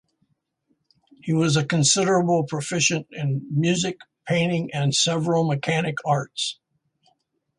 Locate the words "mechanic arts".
5.47-6.57